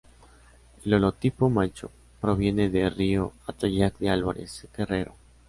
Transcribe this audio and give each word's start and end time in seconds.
El 0.83 0.95
holotipo 0.95 1.51
macho 1.51 1.91
proviene 2.19 2.69
de 2.69 2.89
Río 2.89 3.33
Atoyac 3.45 3.99
de 3.99 4.09
Álvarez, 4.09 4.67
Guerrero. 4.75 5.13